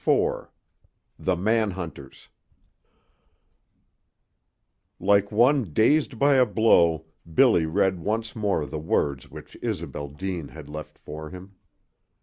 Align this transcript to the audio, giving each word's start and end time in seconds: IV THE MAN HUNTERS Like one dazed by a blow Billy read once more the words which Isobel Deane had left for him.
IV 0.03 0.47
THE 1.19 1.35
MAN 1.37 1.69
HUNTERS 1.73 2.29
Like 4.99 5.31
one 5.31 5.73
dazed 5.73 6.17
by 6.17 6.37
a 6.37 6.45
blow 6.47 7.05
Billy 7.31 7.67
read 7.67 7.99
once 7.99 8.35
more 8.35 8.65
the 8.65 8.79
words 8.79 9.29
which 9.29 9.55
Isobel 9.61 10.07
Deane 10.09 10.47
had 10.47 10.67
left 10.67 10.97
for 10.97 11.29
him. 11.29 11.53